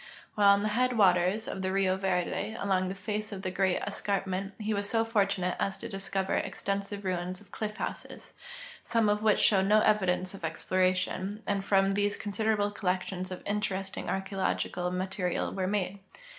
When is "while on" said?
0.33-0.63